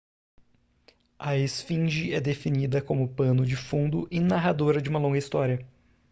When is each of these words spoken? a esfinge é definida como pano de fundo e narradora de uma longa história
a 1.19 1.37
esfinge 1.37 2.11
é 2.11 2.19
definida 2.19 2.81
como 2.81 3.07
pano 3.13 3.45
de 3.45 3.55
fundo 3.55 4.07
e 4.09 4.19
narradora 4.19 4.81
de 4.81 4.89
uma 4.89 4.97
longa 4.97 5.19
história 5.19 5.63